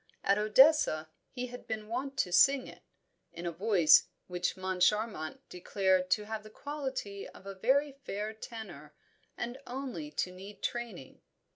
At 0.23 0.39
Odessa 0.39 1.11
he 1.29 1.45
had 1.53 1.67
been 1.67 1.87
wont 1.87 2.17
to 2.17 2.31
sing 2.31 2.65
it 2.65 2.81
in 3.31 3.45
a 3.45 3.51
voice 3.51 4.07
which 4.25 4.55
Moncharmont 4.55 5.41
declared 5.47 6.09
to 6.09 6.25
have 6.25 6.41
the 6.41 6.49
quality 6.49 7.29
of 7.29 7.45
a 7.45 7.53
very 7.53 7.91
fair 7.91 8.33
tenor, 8.33 8.95
and 9.37 9.59
only 9.67 10.09
to 10.13 10.31
need 10.31 10.63
training. 10.63 11.21